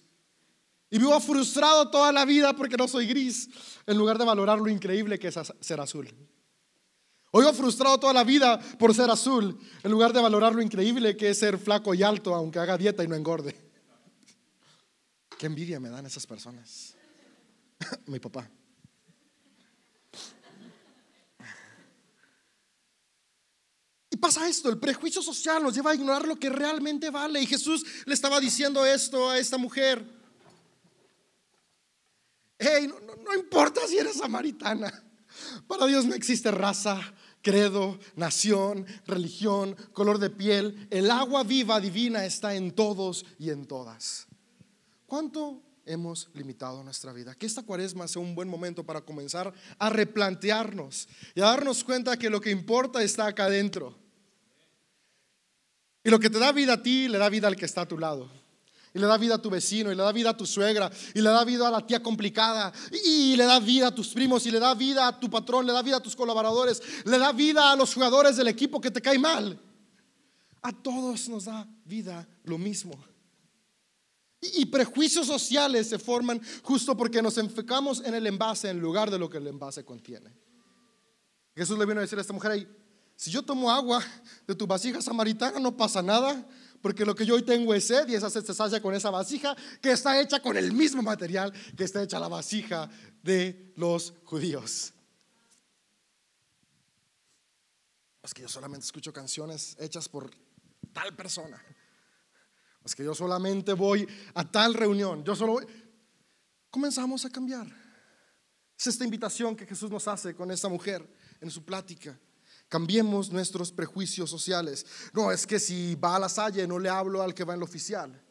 [0.91, 3.49] Y vivo frustrado toda la vida porque no soy gris,
[3.87, 6.09] en lugar de valorar lo increíble que es ser azul.
[7.31, 11.17] O vivo frustrado toda la vida por ser azul, en lugar de valorar lo increíble
[11.17, 13.55] que es ser flaco y alto, aunque haga dieta y no engorde.
[15.39, 16.97] Qué envidia me dan esas personas.
[18.07, 18.51] Mi papá.
[24.19, 27.41] Pasa esto, el prejuicio social nos lleva a ignorar lo que realmente vale.
[27.41, 30.05] Y Jesús le estaba diciendo esto a esta mujer.
[32.59, 32.93] Hey,
[33.25, 34.93] no, importa si eres samaritana.
[35.67, 37.01] Para Dios no existe raza,
[37.43, 40.89] credo, nación, religión, color de piel.
[40.91, 44.27] El agua viva divina está en todos y en todas.
[45.07, 47.35] ¿Cuánto hemos limitado nuestra vida?
[47.37, 52.19] Que esta cuaresma sea un buen momento para comenzar a replantearnos y a darnos cuenta
[52.19, 54.08] que lo que importa está acá adentro.
[56.09, 57.87] Y lo que te da vida a ti, le da vida al que está a
[57.87, 58.31] tu lado.
[58.95, 61.21] Y le da vida a tu vecino, y le da vida a tu suegra, y
[61.21, 62.73] le da vida a la tía complicada,
[63.05, 65.73] y le da vida a tus primos, y le da vida a tu patrón, le
[65.75, 69.03] da vida a tus colaboradores, le da vida a los jugadores del equipo que te
[69.03, 69.61] cae mal.
[70.63, 72.99] A todos nos da vida lo mismo.
[74.41, 79.19] Y, prejuicios sociales se forman justo porque nos enfocamos en el envase en lugar de
[79.19, 80.33] lo que el envase contiene.
[81.55, 82.69] Jesús le vino a decir a esta mujer ahí,
[83.19, 84.01] si yo tomo agua
[84.47, 86.47] de tu vasija samaritana, no pasa nada,
[86.81, 89.11] porque lo que yo hoy tengo es sed y esa sed se sacia con esa
[89.11, 92.89] vasija que está hecha con el mismo material que está hecha la vasija
[93.25, 94.93] de los judíos.
[98.23, 100.31] Es que yo solamente escucho canciones hechas por
[100.93, 101.61] tal persona.
[102.85, 105.25] Es que yo solamente voy a tal reunión.
[105.25, 105.59] Yo solo
[106.71, 107.67] Comenzamos a cambiar.
[108.79, 111.05] Es esta invitación que Jesús nos hace con esta mujer
[111.41, 112.17] en su plática.
[112.69, 114.85] Cambiemos nuestros prejuicios sociales.
[115.13, 117.61] No, es que si va a la salle no le hablo al que va en
[117.61, 118.23] lo oficial.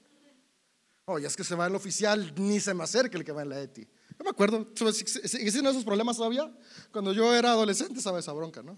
[1.05, 3.41] Oye, es que se va en lo oficial, ni se me acerca el que va
[3.41, 3.81] en la ETI.
[3.83, 6.51] Yo me acuerdo, ¿existen esos problemas todavía?
[6.91, 8.77] Cuando yo era adolescente estaba esa bronca, ¿no?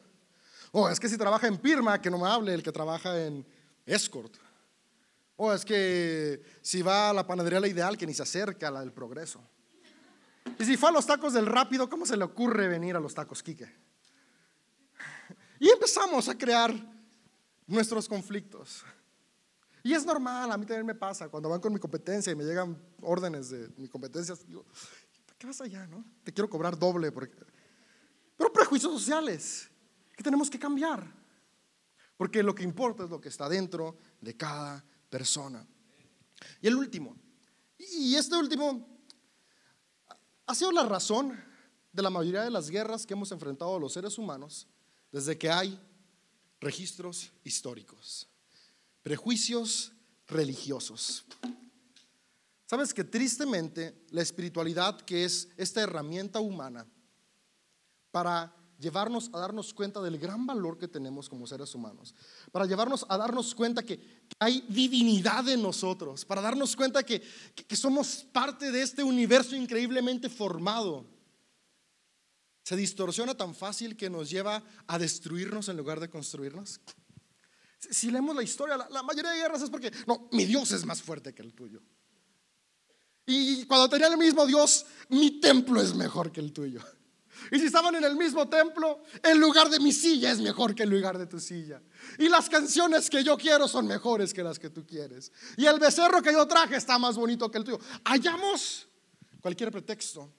[0.71, 3.45] O es que si trabaja en Pirma, que no me hable el que trabaja en
[3.85, 4.35] Escort.
[5.37, 8.71] O es que si va a la panadería la ideal, que ni se acerca a
[8.71, 9.41] la del progreso.
[10.59, 13.13] Y si fue a los tacos del rápido, ¿cómo se le ocurre venir a los
[13.13, 13.73] tacos Quique?
[15.59, 16.73] Y empezamos a crear
[17.67, 18.83] nuestros conflictos.
[19.83, 22.43] Y es normal, a mí también me pasa, cuando van con mi competencia y me
[22.43, 24.65] llegan órdenes de mi competencia, digo,
[25.37, 26.03] ¿qué vas allá, no?
[26.23, 27.11] Te quiero cobrar doble.
[27.11, 29.69] Pero prejuicios sociales
[30.15, 31.05] que tenemos que cambiar.
[32.17, 35.65] Porque lo que importa es lo que está dentro de cada persona.
[36.61, 37.15] Y el último,
[37.77, 38.85] y este último
[40.45, 41.41] ha sido la razón
[41.91, 44.67] de la mayoría de las guerras que hemos enfrentado los seres humanos
[45.11, 45.79] desde que hay
[46.59, 48.27] registros históricos,
[49.01, 49.91] prejuicios
[50.27, 51.25] religiosos.
[52.65, 56.85] Sabes que tristemente la espiritualidad, que es esta herramienta humana
[58.11, 62.15] para llevarnos a darnos cuenta del gran valor que tenemos como seres humanos,
[62.51, 67.21] para llevarnos a darnos cuenta que, hay divinidad en nosotros, para darnos cuenta que,
[67.75, 71.05] somos parte de este universo increíblemente formado.
[72.69, 76.79] Se distorsiona tan fácil que nos lleva a destruirnos en lugar de construirnos.
[77.79, 80.85] Si, leemos la historia, la, la mayoría de guerras es porque, no, mi Dios es
[80.85, 81.81] más fuerte que el tuyo.
[83.25, 86.79] Y cuando tenía el mismo Dios, mi templo es mejor que el tuyo.
[87.51, 90.83] Y si estaban en el mismo templo, el lugar de mi silla es mejor que
[90.83, 91.81] el lugar de tu silla.
[92.19, 95.31] Y las canciones que yo quiero son mejores que las que tú quieres.
[95.57, 97.79] Y el becerro que yo traje está más bonito que el tuyo.
[98.05, 98.87] Hallamos
[99.41, 100.31] cualquier pretexto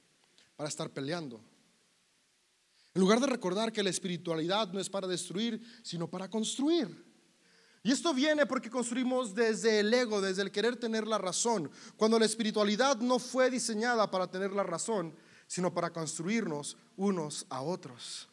[0.54, 1.49] para estar peleando.
[2.94, 7.10] En lugar de recordar que la espiritualidad no es para destruir, sino para construir.
[7.82, 12.18] Y esto viene porque construimos desde el ego, desde el querer tener la razón, cuando
[12.18, 15.14] la espiritualidad no fue diseñada para tener la razón,
[15.46, 18.28] sino para construirnos unos a otros.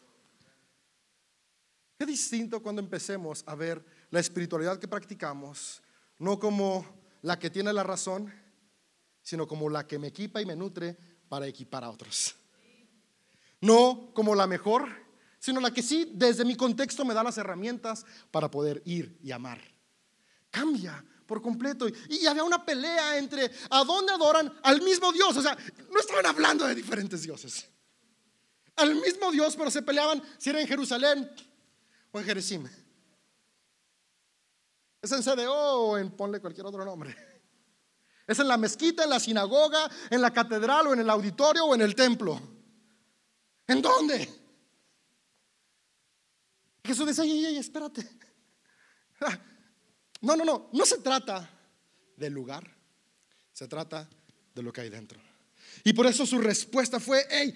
[1.98, 5.82] Qué distinto cuando empecemos a ver la espiritualidad que practicamos,
[6.20, 6.86] no como
[7.22, 8.32] la que tiene la razón,
[9.22, 10.98] sino como la que me equipa y me nutre
[11.30, 12.36] para equipar a otros.
[13.62, 14.88] No como la mejor,
[15.40, 19.32] sino la que sí, desde mi contexto, me da las herramientas para poder ir y
[19.32, 19.60] amar.
[20.50, 21.88] Cambia por completo.
[21.88, 25.36] Y, había una pelea entre a dónde adoran al mismo Dios.
[25.38, 25.56] O sea,
[25.92, 27.68] no estaban hablando de diferentes dioses.
[28.78, 31.30] Al mismo Dios, pero se peleaban si era en Jerusalén
[32.12, 32.68] o en Jerezim.
[35.02, 37.16] Es en CDO o en ponle cualquier otro nombre.
[38.26, 41.76] Es en la mezquita, en la sinagoga, en la catedral o en el auditorio o
[41.76, 42.57] en el templo.
[43.68, 44.28] ¿En dónde?
[46.84, 48.08] Jesús dice, ay, ay, espérate.
[50.20, 51.48] No, no, no, no se trata
[52.16, 52.68] del lugar,
[53.54, 54.10] se trata
[54.56, 55.20] de lo que hay dentro.
[55.84, 57.54] Y por eso su respuesta fue, hey,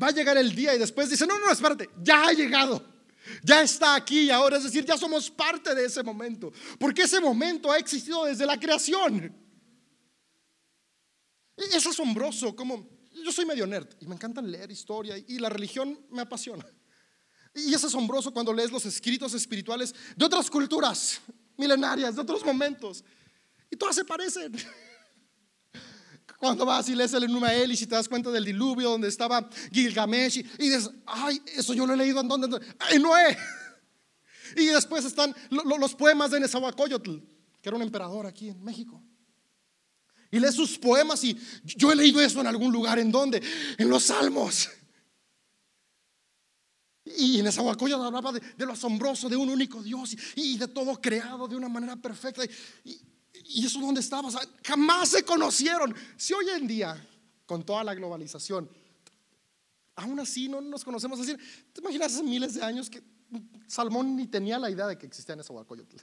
[0.00, 2.94] va a llegar el día y después dice, no, no, espérate, ya ha llegado.
[3.42, 7.72] Ya está aquí ahora, es decir, ya somos parte de ese momento, porque ese momento
[7.72, 9.34] ha existido desde la creación.
[11.56, 15.98] Es asombroso como yo soy medio nerd y me encanta leer historia y la religión
[16.10, 16.66] me apasiona.
[17.54, 21.20] Y es asombroso cuando lees los escritos espirituales de otras culturas
[21.56, 23.04] milenarias, de otros momentos.
[23.70, 24.52] Y todas se parecen.
[26.38, 29.48] Cuando vas y lees el Enumael y si te das cuenta del diluvio donde estaba
[29.72, 33.38] Gilgamesh y, dices, ay, eso yo lo he leído en donde, en Noé.
[34.56, 37.16] Y después están los poemas de Nezahualcóyotl,
[37.62, 39.02] que era un emperador aquí en México.
[40.34, 43.40] Y lees sus poemas y yo he leído eso en algún lugar, ¿en dónde?
[43.78, 44.68] En los salmos.
[47.04, 51.00] Y en esa guacoya hablaba de, lo asombroso de un único Dios y, de todo
[51.00, 52.42] creado de una manera perfecta.
[52.82, 53.00] Y,
[53.44, 54.28] y eso donde estaba,
[54.64, 55.94] jamás se conocieron.
[56.16, 57.00] Si hoy en día,
[57.46, 58.68] con toda la globalización,
[59.94, 61.36] aún así no nos conocemos así,
[61.72, 63.04] ¿te imaginas hace miles de años que
[63.68, 65.96] Salmón ni tenía la idea de que existía en esa guacoyotl?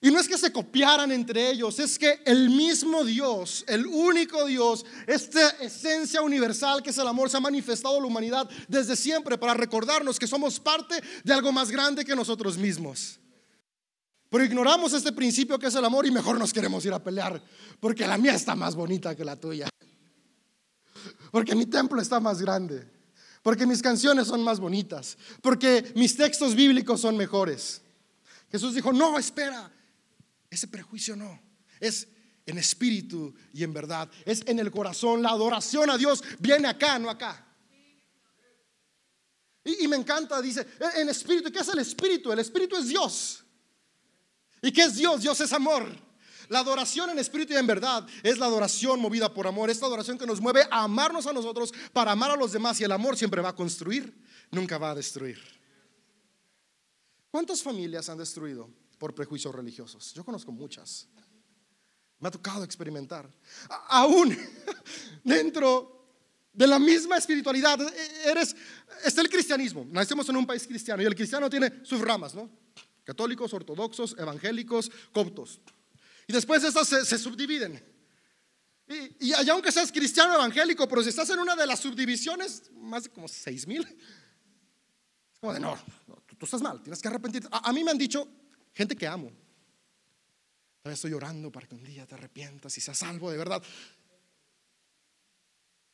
[0.00, 4.46] Y no es que se copiaran entre ellos, es que el mismo Dios, el único
[4.46, 8.94] Dios, esta esencia universal que es el amor, se ha manifestado a la humanidad desde
[8.94, 13.18] siempre para recordarnos que somos parte de algo más grande que nosotros mismos.
[14.30, 17.42] Pero ignoramos este principio que es el amor y mejor nos queremos ir a pelear,
[17.80, 19.68] porque la mía está más bonita que la tuya.
[21.32, 22.88] Porque mi templo está más grande,
[23.42, 27.82] porque mis canciones son más bonitas, porque mis textos bíblicos son mejores.
[28.52, 29.72] Jesús dijo, no, espera,
[30.50, 31.40] ese prejuicio no,
[31.80, 32.08] es
[32.46, 36.98] en espíritu y en verdad, es en el corazón, la adoración a Dios viene acá,
[36.98, 37.44] no acá.
[39.64, 42.32] Y, me encanta, dice, en espíritu, ¿qué es el espíritu?
[42.32, 43.44] El espíritu es Dios.
[44.62, 45.20] ¿Y qué es Dios?
[45.20, 45.84] Dios es amor.
[46.48, 49.68] La adoración en espíritu y en verdad es la adoración movida por amor.
[49.68, 52.80] Esta adoración que nos mueve a amarnos a nosotros para amar a los demás.
[52.80, 55.38] Y el amor siempre va a construir, nunca va a destruir.
[57.30, 60.12] ¿Cuántas familias han destruido por prejuicios religiosos?
[60.14, 61.08] Yo conozco muchas.
[62.18, 63.30] Me ha tocado experimentar.
[63.88, 64.36] Aún
[65.24, 65.98] dentro
[66.52, 68.56] de la misma espiritualidad, e, eres,
[69.04, 69.86] está el cristianismo.
[69.88, 72.50] Nacemos en un país cristiano y el cristiano tiene sus ramas, ¿no?
[73.04, 75.60] Católicos, ortodoxos, evangélicos, coptos.
[76.26, 77.82] Y después estas se, subdividen.
[78.88, 83.04] Y, y, aunque seas cristiano evangélico, pero si estás en una de las subdivisiones, más
[83.04, 85.78] de como seis mil, es como de no,
[86.36, 87.48] tú, estás mal, tienes que arrepentirte.
[87.50, 88.28] A, mí me han dicho
[88.78, 89.32] gente que amo.
[90.80, 93.60] Todavía estoy llorando para que un día te arrepientas y seas salvo de verdad.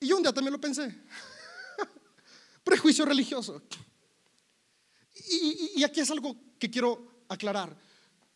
[0.00, 0.94] Y yo un día también lo pensé.
[2.62, 3.62] Prejuicio religioso.
[5.30, 7.74] Y, y aquí es algo que quiero aclarar.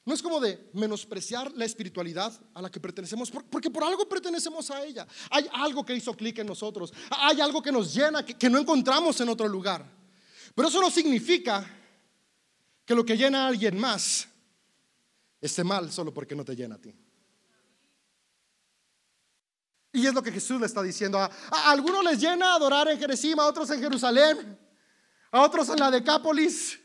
[0.06, 4.70] No es como de menospreciar la espiritualidad a la que pertenecemos, porque por algo pertenecemos
[4.70, 5.06] a ella.
[5.28, 9.20] Hay algo que hizo clic en nosotros, hay algo que nos llena, que, no encontramos
[9.20, 9.84] en otro lugar.
[10.54, 11.70] Pero eso no significa
[12.86, 14.26] que lo que llena a alguien más
[15.40, 16.94] esté mal solo porque no te llena a ti.
[19.92, 21.18] Y es lo que Jesús le está diciendo.
[21.18, 21.30] A,
[21.70, 24.58] algunos les llena adorar en Jerezim, a otros en Jerusalén,
[25.30, 26.78] a otros en la Decápolis.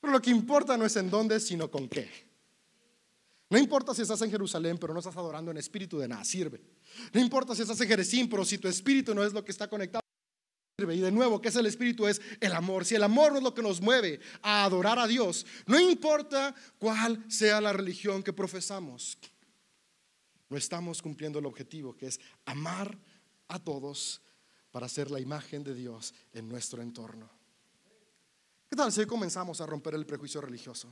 [0.00, 2.26] Pero lo que importa no es en dónde, sino con qué.
[3.48, 6.60] No importa si estás en Jerusalén, pero no estás adorando en espíritu, de nada sirve.
[7.12, 9.68] No importa si estás en Jerezim, pero si tu espíritu no es lo que está
[9.68, 10.05] conectado.
[10.78, 12.06] Y de nuevo, ¿qué es el espíritu?
[12.06, 12.84] Es el amor.
[12.84, 16.54] Si el amor no es lo que nos mueve a adorar a Dios, no importa
[16.78, 19.16] cuál sea la religión que profesamos,
[20.50, 22.98] no estamos cumpliendo el objetivo, que es amar
[23.48, 24.20] a todos
[24.70, 27.30] para ser la imagen de Dios en nuestro entorno.
[28.68, 30.90] ¿Qué tal si comenzamos a romper el prejuicio religioso?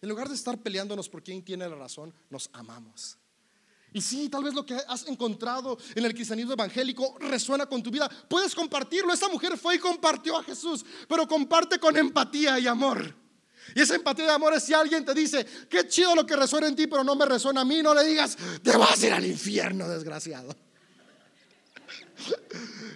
[0.00, 3.18] En lugar de estar peleándonos por quién tiene la razón, nos amamos.
[3.92, 7.90] Y sí, tal vez lo que has encontrado en el cristianismo evangélico resuena con tu
[7.90, 8.08] vida.
[8.28, 9.12] Puedes compartirlo.
[9.12, 13.14] Esta mujer fue y compartió a Jesús, pero comparte con empatía y amor.
[13.74, 16.68] Y esa empatía y amor es si alguien te dice, qué chido lo que resuena
[16.68, 19.12] en ti, pero no me resuena a mí, no le digas, te vas a ir
[19.12, 20.54] al infierno, desgraciado.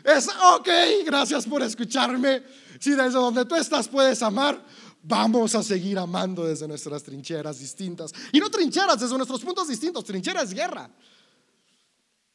[0.04, 0.68] Es ok,
[1.06, 2.42] gracias por escucharme.
[2.78, 4.62] Si desde donde tú estás puedes amar,
[5.06, 8.12] vamos a seguir amando desde nuestras trincheras distintas.
[8.32, 10.04] Y no trincheras, desde nuestros puntos distintos.
[10.04, 10.90] Trinchera es guerra.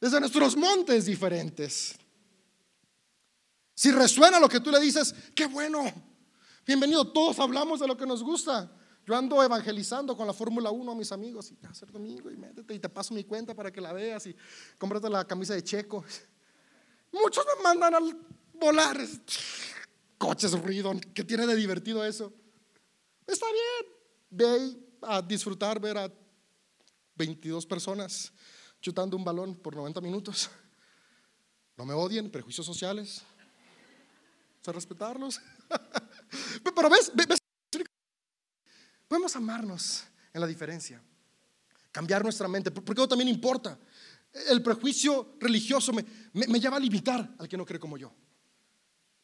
[0.00, 1.96] Desde nuestros montes diferentes.
[3.74, 5.84] Si resuena lo que tú le dices, qué bueno.
[6.66, 8.70] Bienvenido, todos hablamos de lo que nos gusta.
[9.06, 12.74] Yo ando evangelizando con la Fórmula 1 a mis amigos y hacer domingo y métete
[12.74, 14.36] y te paso mi cuenta para que la veas y
[14.78, 16.04] cómprate la camisa de Checo.
[17.10, 18.16] Muchos me mandan al
[18.54, 18.98] volar
[20.18, 22.32] coches, ruido, ¿qué tiene de divertido eso?
[23.30, 23.94] Está bien,
[24.28, 26.12] ve a disfrutar, ver a
[27.14, 28.32] 22 personas
[28.80, 30.50] chutando un balón por 90 minutos.
[31.76, 33.22] No me odien, prejuicios sociales.
[34.60, 35.40] Sé respetarlos.
[36.74, 37.38] Pero ves, ves,
[39.06, 41.00] podemos amarnos en la diferencia,
[41.92, 43.78] cambiar nuestra mente, porque eso también importa.
[44.48, 48.12] El prejuicio religioso me, me lleva a limitar al que no cree como yo.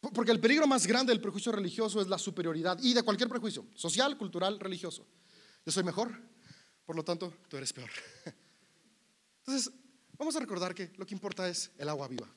[0.00, 3.66] Porque el peligro más grande del prejuicio religioso es la superioridad y de cualquier prejuicio,
[3.74, 5.06] social, cultural, religioso.
[5.64, 6.12] Yo soy mejor,
[6.84, 7.90] por lo tanto, tú eres peor.
[9.46, 9.72] Entonces,
[10.16, 12.28] vamos a recordar que lo que importa es el agua viva.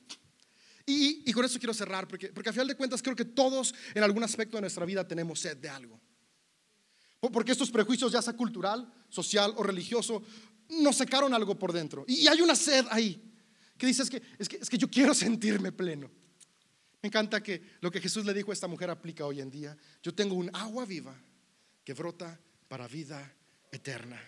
[0.86, 4.02] Y, con eso quiero cerrar, porque, porque a final de cuentas creo que todos en
[4.02, 6.00] algún aspecto de nuestra vida tenemos sed de algo.
[7.20, 10.22] Porque estos prejuicios, ya sea cultural, social o religioso,
[10.68, 12.04] nos secaron algo por dentro.
[12.08, 13.22] Y hay una sed ahí
[13.76, 16.10] que dices que es que, es que yo quiero sentirme pleno.
[17.02, 19.76] Me encanta que lo que Jesús le dijo a esta mujer aplica hoy en día.
[20.02, 21.16] Yo tengo un agua viva
[21.84, 23.34] que brota para vida
[23.72, 24.20] eterna.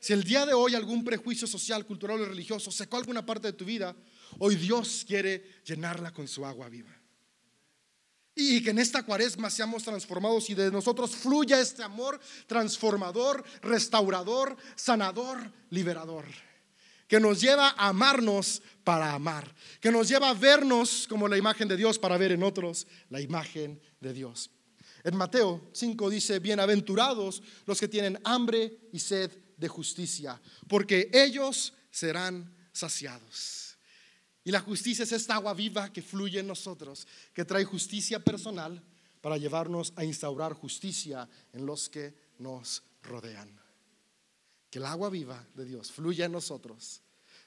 [0.00, 3.52] Si el día de hoy algún prejuicio social, cultural o religioso secó alguna parte de
[3.52, 3.94] tu vida,
[4.38, 6.96] hoy Dios quiere llenarla con su agua viva.
[8.34, 14.56] Y que en esta cuaresma seamos transformados y de nosotros fluya este amor transformador, restaurador,
[14.74, 16.24] sanador, liberador
[17.10, 21.66] que nos lleva a amarnos para amar, que nos lleva a vernos como la imagen
[21.66, 24.48] de Dios para ver en otros la imagen de Dios.
[25.02, 31.74] En Mateo 5 dice, bienaventurados los que tienen hambre y sed de justicia, porque ellos
[31.90, 33.76] serán saciados.
[34.44, 38.80] Y la justicia es esta agua viva que fluye en nosotros, que trae justicia personal
[39.20, 43.59] para llevarnos a instaurar justicia en los que nos rodean.
[44.70, 47.02] Que el agua viva de Dios fluya en nosotros,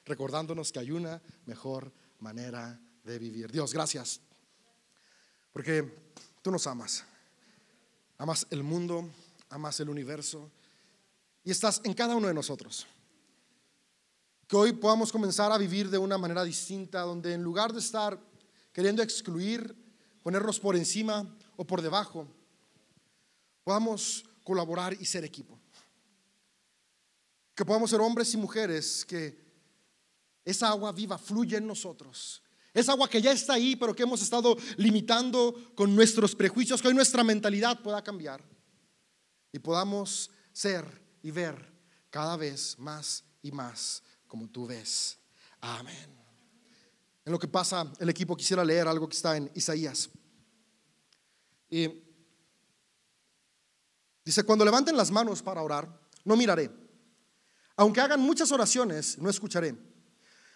[0.06, 3.52] recordándonos que hay una mejor manera de vivir.
[3.52, 4.20] Dios, gracias.
[5.52, 7.06] Porque tú nos amas.
[8.18, 9.10] Amas el mundo,
[9.50, 10.52] amas el universo
[11.44, 12.88] y estás en cada uno de nosotros.
[14.48, 18.20] Que hoy podamos comenzar a vivir de una manera distinta, donde en lugar de estar
[18.72, 19.76] queriendo excluir,
[20.22, 22.28] ponernos por encima o por debajo,
[23.64, 25.60] podamos colaborar y ser equipo.
[27.56, 29.43] Que podamos ser hombres y mujeres que
[30.45, 32.41] esa agua viva fluye en nosotros.
[32.74, 36.88] Es agua que ya está ahí, pero que hemos estado limitando con nuestros prejuicios, que
[36.88, 38.43] hoy nuestra mentalidad pueda cambiar
[39.51, 40.86] y podamos ser
[41.22, 41.72] y ver
[42.10, 45.20] cada vez más y más como tú ves.
[45.62, 46.10] Amén.
[47.26, 50.10] En lo que pasa, el equipo quisiera leer algo que está en Isaías.
[51.70, 51.88] Y
[54.26, 55.88] dice, cuando levanten las manos para orar,
[56.26, 56.83] no miraré.
[57.76, 59.76] Aunque hagan muchas oraciones, no escucharé.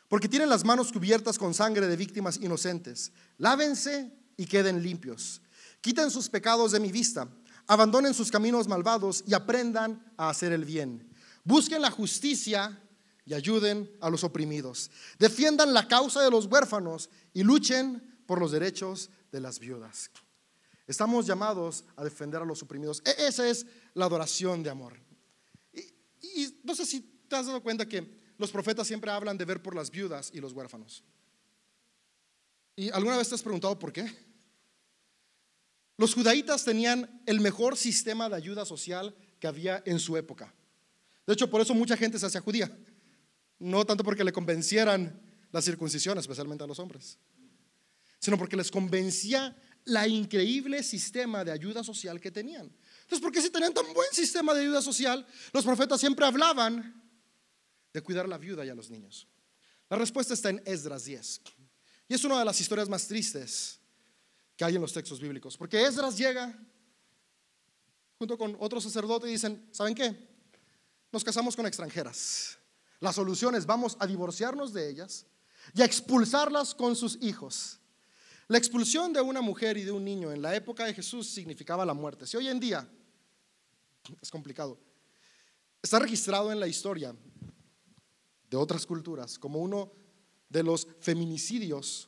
[0.08, 3.12] Porque tienen las manos cubiertas con sangre de víctimas inocentes.
[3.38, 5.42] Lávense y queden limpios.
[5.82, 7.28] Quiten sus pecados de mi vista.
[7.68, 11.12] Abandonen sus caminos malvados y aprendan a hacer el bien.
[11.44, 12.82] Busquen la justicia
[13.26, 14.90] y ayuden a los oprimidos.
[15.20, 20.10] Defiendan la causa de los huérfanos y luchen por los derechos de las viudas.
[20.88, 23.02] Estamos llamados a defender a los oprimidos.
[23.06, 25.07] E-, esa es la adoración de amor.
[26.68, 27.00] No sé si
[27.30, 28.06] te has dado cuenta que
[28.38, 31.02] los profetas siempre hablan de ver por las viudas y los huérfanos.
[32.76, 34.06] ¿Y alguna vez te has preguntado por qué?
[35.96, 40.54] Los judaítas tenían el mejor sistema de ayuda social que había en su época.
[41.26, 42.70] De hecho, por eso mucha gente se hacía judía.
[43.60, 45.22] No tanto porque le convencieran
[45.54, 47.18] la circuncisión, especialmente a los hombres,
[48.20, 49.56] sino porque les convencía
[49.86, 52.70] la increíble sistema de ayuda social que tenían.
[53.08, 57.02] Entonces, ¿por qué si tenían tan buen sistema de ayuda social, los profetas siempre hablaban
[57.94, 59.30] de cuidar a la viuda y a los niños?
[59.90, 61.42] La respuesta está en Esdras 10.
[62.10, 63.80] Y es una de las historias más tristes
[64.58, 65.56] que hay en los textos bíblicos.
[65.56, 66.54] Porque Esdras llega
[68.18, 70.28] junto con otro sacerdote y dicen, ¿saben qué?
[71.10, 72.58] Nos casamos con extranjeras.
[73.00, 75.26] La solución es vamos a divorciarnos de ellas
[75.74, 77.80] y a expulsarlas con sus hijos.
[78.50, 81.86] La expulsión de una mujer y de un niño en la época de Jesús significaba
[81.86, 82.26] la muerte.
[82.26, 82.88] Si hoy en día
[84.22, 84.80] es complicado,
[85.82, 87.14] está registrado en la historia
[88.50, 89.92] de otras culturas como uno
[90.48, 92.08] de los feminicidios,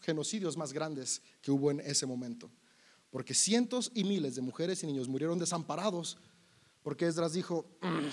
[0.00, 2.50] genocidios más grandes que hubo en ese momento.
[3.10, 6.18] Porque cientos y miles de mujeres y niños murieron desamparados
[6.82, 8.08] porque Esdras dijo, mm,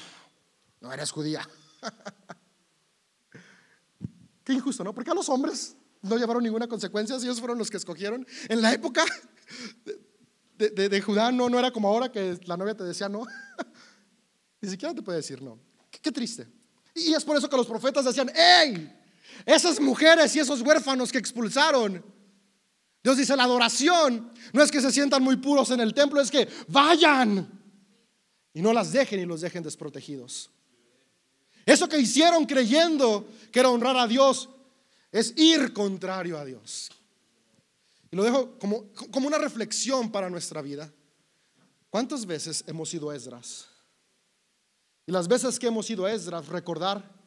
[0.80, 1.46] no eres judía.
[4.46, 4.94] Qué injusto, ¿no?
[4.94, 8.26] Porque a los hombres no llevaron ninguna consecuencia, ellos fueron los que escogieron.
[8.48, 9.06] En la época
[10.58, 13.26] de, Judá no, no era como ahora que la novia te decía no.
[14.62, 15.60] Ni siquiera te puede decir no.
[15.90, 16.48] Qué, triste.
[16.94, 18.96] Y es por eso que los profetas decían, ¡Ey!
[19.46, 22.04] Esas mujeres y esos huérfanos que expulsaron.
[23.04, 26.30] Dios dice, la adoración no es que se sientan muy puros en el templo, es
[26.30, 27.48] que vayan
[28.54, 30.50] y no las dejen y los dejen desprotegidos.
[31.66, 34.50] Eso que hicieron creyendo que era honrar a Dios
[35.12, 36.90] es ir contrario a Dios.
[38.12, 40.92] Y lo dejo como, como una reflexión para nuestra vida.
[41.90, 43.68] ¿Cuántas veces hemos sido Esdras?
[45.06, 47.20] Y las veces que hemos sido Esdras, recordar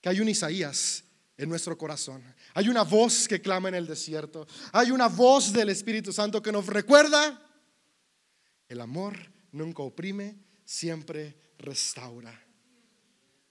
[0.00, 1.04] que hay un Isaías
[1.36, 2.22] en nuestro corazón.
[2.54, 4.46] Hay una voz que clama en el desierto.
[4.72, 7.40] Hay una voz del Espíritu Santo que nos recuerda,
[8.68, 9.16] el amor
[9.50, 12.40] nunca oprime, siempre restaura.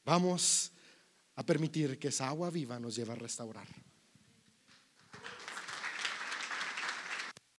[0.06, 0.71] Vamos
[1.42, 3.68] a permitir que esa agua viva nos lleve a restaurar.